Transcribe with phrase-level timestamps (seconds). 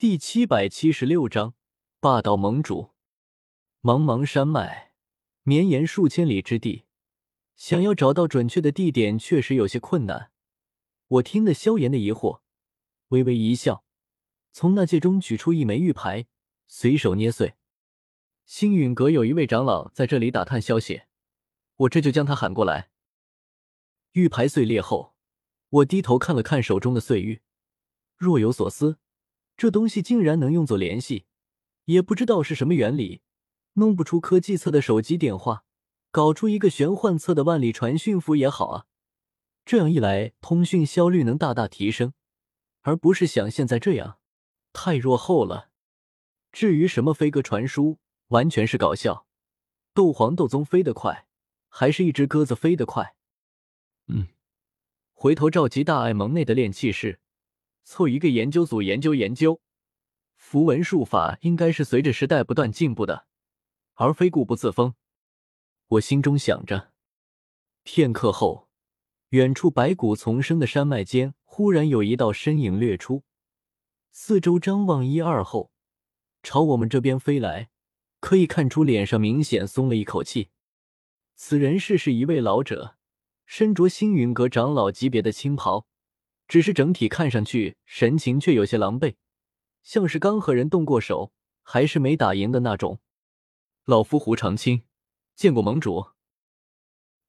[0.00, 1.54] 第七百七十六章
[1.98, 2.92] 霸道盟主。
[3.82, 4.92] 茫茫山脉，
[5.42, 6.84] 绵延数千里之地，
[7.56, 10.30] 想要找到准确的地点，确实有些困难。
[11.08, 12.42] 我听得萧炎的疑惑，
[13.08, 13.82] 微微一笑，
[14.52, 16.28] 从那戒中取出一枚玉牌，
[16.68, 17.56] 随手捏碎。
[18.44, 21.02] 星陨阁有一位长老在这里打探消息，
[21.74, 22.90] 我这就将他喊过来。
[24.12, 25.16] 玉牌碎裂后，
[25.70, 27.42] 我低头看了看手中的碎玉，
[28.16, 29.00] 若有所思。
[29.58, 31.26] 这东西竟然能用作联系，
[31.86, 33.22] 也不知道是什么原理。
[33.74, 35.64] 弄不出科技册的手机电话，
[36.12, 38.86] 搞出一个玄幻册的万里传讯符也好啊。
[39.64, 42.12] 这样一来，通讯效率能大大提升，
[42.82, 44.18] 而不是像现在这样
[44.72, 45.70] 太落后了。
[46.52, 49.26] 至于什么飞鸽传书，完全是搞笑。
[49.92, 51.26] 斗皇斗宗飞得快，
[51.68, 53.16] 还是一只鸽子飞得快？
[54.06, 54.28] 嗯，
[55.14, 57.18] 回头召集大爱盟内的炼气士。
[57.88, 59.62] 凑一个研究组研究研究，
[60.36, 63.26] 符文术法应该是随着时代不断进步的，
[63.94, 64.94] 而非固步自封。
[65.86, 66.92] 我心中想着。
[67.84, 68.68] 片刻后，
[69.30, 73.24] 远处白骨丛生的山脉间，忽然有一道身影掠出，
[74.10, 75.72] 四周张望一二后，
[76.42, 77.70] 朝我们这边飞来。
[78.20, 80.50] 可以看出脸上明显松了一口气。
[81.36, 82.98] 此人是是一位老者，
[83.46, 85.86] 身着星云阁长老级别的青袍。
[86.48, 89.16] 只是整体看上去神情却有些狼狈，
[89.82, 91.32] 像是刚和人动过手，
[91.62, 93.00] 还是没打赢的那种。
[93.84, 94.82] 老夫胡长青，
[95.36, 96.08] 见过盟主。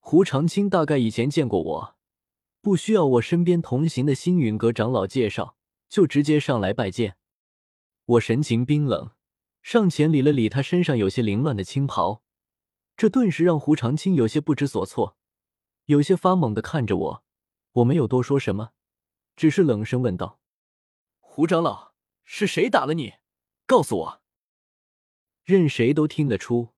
[0.00, 1.96] 胡长青大概以前见过我，
[2.60, 5.56] 不需要我身边同行的星陨阁长老介绍，
[5.88, 7.16] 就直接上来拜见。
[8.04, 9.12] 我神情冰冷，
[9.62, 12.22] 上前理了理他身上有些凌乱的青袍，
[12.96, 15.16] 这顿时让胡长青有些不知所措，
[15.86, 17.24] 有些发懵的看着我。
[17.72, 18.72] 我没有多说什么。
[19.36, 20.38] 只是冷声问道
[21.20, 23.14] ：“胡长老，是谁打了你？
[23.66, 24.22] 告诉我。”
[25.44, 26.70] 任谁都听得出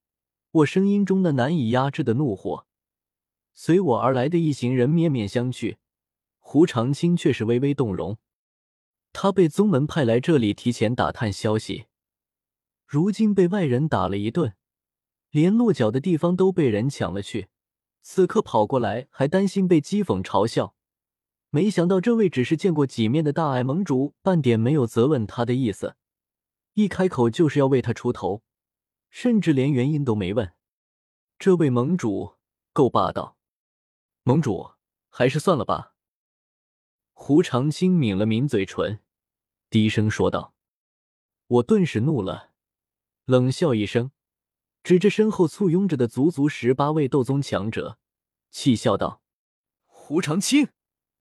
[0.50, 2.66] 我声音中的难以压制的怒火。
[3.52, 5.78] 随我而来的一行人面面相觑，
[6.38, 8.18] 胡长青却是微微动容。
[9.12, 11.86] 他被宗门派来这里提前打探消息，
[12.84, 14.54] 如今被外人打了一顿，
[15.30, 17.48] 连落脚的地方都被人抢了去，
[18.02, 20.75] 此刻跑过来还担心被讥讽嘲笑。
[21.56, 25.96] 没想到这位只是见过几面的大爱盟主，半点没有责问他的意思，
[26.74, 28.42] 一开口就是要为他出头，
[29.08, 30.52] 甚至连原因都没问。
[31.38, 32.34] 这位盟主
[32.74, 33.38] 够霸道，
[34.22, 34.72] 盟主
[35.08, 35.94] 还是算了吧。
[37.14, 39.00] 胡长青抿了抿嘴唇，
[39.70, 40.54] 低声说道
[41.48, 42.50] ：“我顿时怒了，
[43.24, 44.10] 冷笑一声，
[44.82, 47.98] 指着身后簇拥着的足足十八位斗宗强者，
[48.50, 49.22] 气笑道
[49.88, 50.68] ：‘胡长青。’”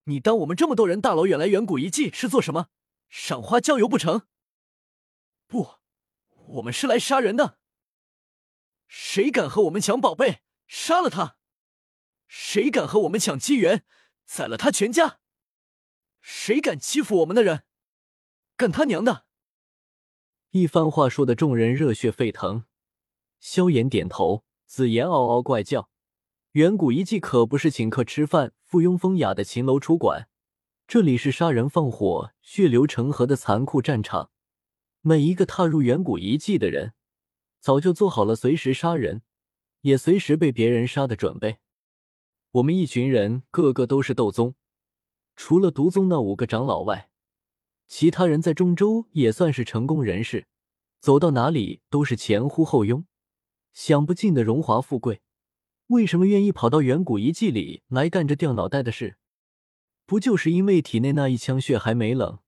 [0.05, 2.69] 你当我们这么多人大老远来远古遗迹是做什么？
[3.09, 4.27] 赏花郊游不成？
[5.47, 5.75] 不，
[6.47, 7.57] 我们是来杀人的。
[8.87, 11.37] 谁敢和我们抢宝贝，杀了他！
[12.27, 13.83] 谁敢和我们抢机缘，
[14.25, 15.19] 宰了他全家！
[16.21, 17.63] 谁敢欺负我们的人，
[18.55, 19.25] 干他娘的！
[20.51, 22.65] 一番话说的众人热血沸腾。
[23.39, 25.89] 萧炎点头，紫妍嗷嗷怪叫。
[26.51, 30.27] 远古遗迹可不是请客吃饭、附庸风雅的秦楼出馆，
[30.85, 34.31] 这里是杀人放火、血流成河的残酷战场。
[34.99, 36.91] 每一个踏入远古遗迹的人，
[37.61, 39.21] 早就做好了随时杀人，
[39.83, 41.59] 也随时被别人杀的准备。
[42.51, 44.55] 我们一群人个个都是斗宗，
[45.37, 47.09] 除了毒宗那五个长老外，
[47.87, 50.47] 其他人在中州也算是成功人士，
[50.99, 53.05] 走到哪里都是前呼后拥，
[53.71, 55.21] 享不尽的荣华富贵。
[55.87, 59.17] 为什么愿意跑到远古遗迹里来干这掉脑袋的事？
[60.05, 62.39] 不就是因为体内那一腔血还没冷，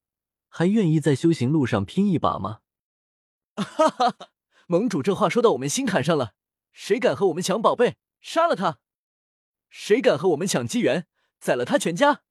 [0.47, 2.61] 还愿意在修行路上拼一把吗？
[3.55, 4.29] 哈哈哈！
[4.67, 6.35] 盟主这话说到我们心坎上了。
[6.71, 8.79] 谁敢和我们抢宝贝，杀了他！
[9.69, 11.07] 谁敢和我们抢机缘，
[11.39, 12.23] 宰了他全家！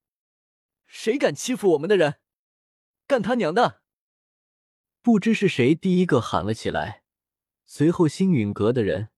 [0.87, 2.21] 谁敢欺负我们的人，
[3.09, 3.83] 干他娘的！
[5.03, 7.03] 不知是谁第一个喊了起来，
[7.65, 9.09] 随后星陨阁的人。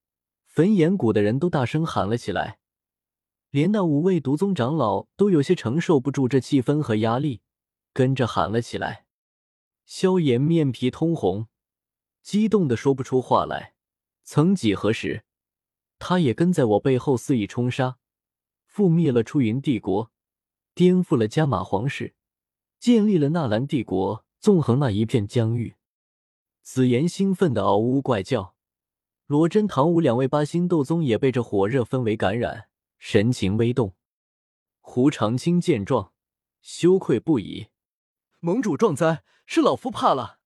[0.49, 2.59] 焚炎谷的人都大声喊了起来，
[3.50, 7.43] 连那五位毒宗长老都有些承受不住这气氛和压力，
[7.93, 9.06] 跟着喊了起来。
[9.87, 11.47] 萧炎面皮通红，
[12.23, 13.75] 激动的说不出话来。
[14.25, 15.25] 曾几何时，
[15.99, 17.99] 他也跟在我背后肆意冲杀，
[18.69, 20.11] 覆灭了出云帝国，
[20.75, 22.15] 颠覆了加玛皇室，
[22.81, 25.77] 建立了纳兰帝国，纵横那一片疆域。
[26.62, 28.57] 紫妍兴奋的嗷呜怪叫。
[29.29, 33.95] 罗真、唐舞两位八星斗宗也被这火热氛围感染，神情微动。
[34.81, 36.15] 胡长青见状，
[36.63, 37.67] 羞愧不已
[38.41, 40.39] ：“盟主壮哉，是老夫怕了。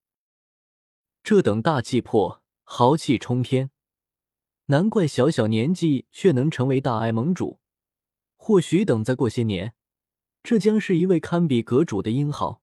[1.22, 3.70] 这等大气魄，豪气冲天，
[4.66, 7.60] 难怪小小年纪却能成为大爱盟主。
[8.34, 9.74] 或许等再过些年，
[10.42, 12.60] 这将是一位堪比阁主的英豪。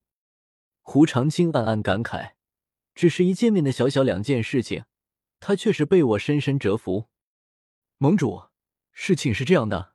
[0.81, 2.33] 胡长青暗暗感慨：
[2.94, 4.83] 只是一见面的小小两件事情，
[5.39, 7.07] 他却是被我深深折服。
[7.97, 8.44] 盟主，
[8.91, 9.94] 事情是这样的。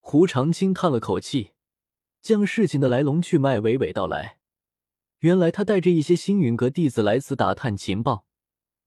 [0.00, 1.52] 胡长青叹了口气，
[2.20, 4.38] 将事情的来龙去脉娓娓道来。
[5.20, 8.26] 原来他带着一些星陨阁弟子来此打探情报，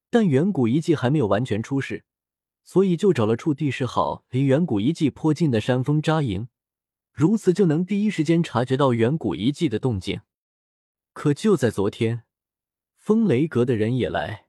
[0.09, 2.05] 但远古遗迹还没有完全出世，
[2.63, 6.49] 所以就找了处地势好、离远古遗迹颇近的山峰扎营，
[7.11, 10.21] 如此就能第一时间察觉到远古遗迹的动静。
[11.13, 12.25] 可就在昨天，
[12.95, 14.46] 风雷阁的人也来，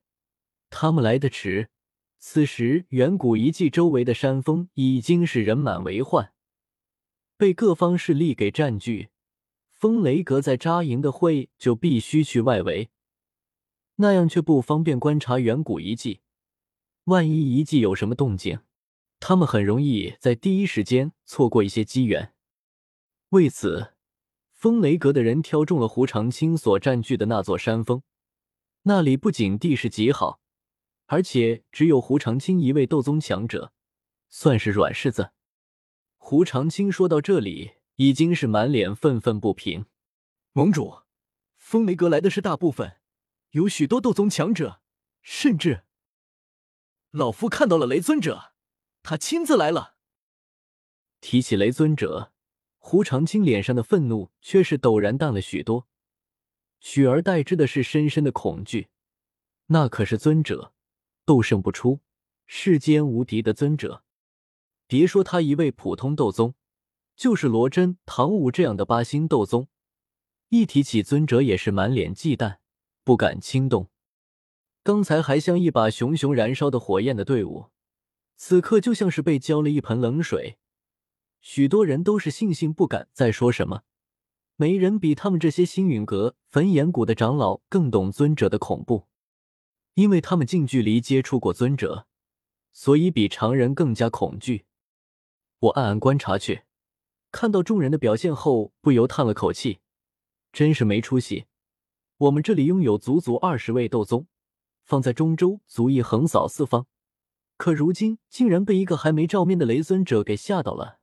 [0.71, 1.71] 他们来的迟，
[2.19, 6.33] 此时远古遗迹周围的山峰已经是人满为患，
[7.37, 9.09] 被各方势力给占据。
[9.73, 12.91] 风雷阁在扎营的会就必须去外围，
[13.97, 16.21] 那样却不方便观察远古遗迹。
[17.05, 18.59] 万一遗迹有什么动静，
[19.21, 22.35] 他们很容易在第一时间错过一些机缘。
[23.31, 23.95] 为此，
[24.53, 28.03] 风雷阁的人挑中了胡长青所占据的那座山峰，
[28.83, 30.41] 那里不仅地势极好，
[31.09, 33.75] 而且只有胡长青一位斗宗强者，
[34.31, 35.33] 算是软柿子。
[36.17, 37.73] 胡长青说到这里。
[37.99, 39.87] 已经是满脸愤愤不平。
[40.53, 41.03] 盟主，
[41.57, 42.99] 风雷阁来的是大部分，
[43.51, 44.81] 有许多斗宗强者，
[45.21, 45.83] 甚至
[47.11, 48.53] 老夫看到了雷尊者，
[49.03, 49.97] 他亲自来了。
[51.21, 52.33] 提起雷尊者，
[52.79, 55.89] 胡长青脸上的愤怒却是陡然淡了许多，
[56.79, 58.91] 取而代之的是深深的恐惧。
[59.67, 60.73] 那可是尊者，
[61.29, 62.01] 斗圣不出，
[62.47, 64.03] 世间无敌的尊者。
[64.87, 66.55] 别说他一位普通斗宗。
[67.15, 69.69] 就是罗真、唐武这样的八星斗宗，
[70.49, 72.57] 一提起尊者也是满脸忌惮，
[73.05, 73.91] 不敢轻动。
[74.83, 77.67] 刚才还像一把熊熊燃烧的火焰的队伍，
[78.37, 80.57] 此刻就像是被浇了一盆冷水。
[81.43, 83.83] 许多人都是悻悻不敢再说什么。
[84.57, 89.09] 没人比他们这些星陨阁、焚炎谷的长老更懂尊者的恐怖，
[89.99, 92.07] 因为他们近距离接触过尊者，
[92.71, 94.65] 所以比常人更加恐惧。
[95.59, 96.63] 我暗暗观察去。
[97.33, 99.81] 看到众人的表现后，不由叹了口气，
[100.53, 101.47] 真是没出息。
[102.17, 104.29] 我们这里拥有足足二十位斗宗，
[104.85, 106.87] 放在中州足以横扫四方，
[107.57, 111.01] 可如今竟然被一个还没照面的雷尊者给吓到了。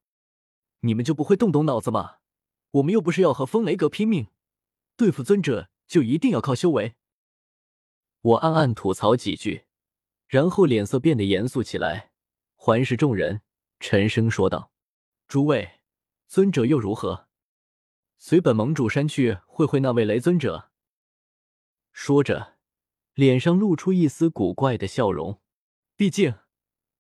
[0.80, 2.20] 你们就不会动动脑子吗？
[2.72, 4.28] 我们又不是要和风雷阁拼命，
[4.96, 6.96] 对付尊者就一定要靠修为？
[8.26, 9.66] 我暗暗吐槽几句，
[10.28, 12.10] 然后脸色变得严肃起来，
[12.56, 13.44] 环视众人，
[13.80, 14.72] 沉声说道
[15.28, 15.82] ：“诸位。”
[16.28, 17.28] 尊者又如何？
[18.18, 20.72] 随本盟主山去会会那位雷尊者。
[21.92, 22.56] 说着，
[23.14, 25.40] 脸上露出一丝古怪的笑容。
[25.96, 26.40] 毕竟，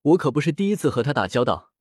[0.04, 1.74] 我可不是第一次和他打交道。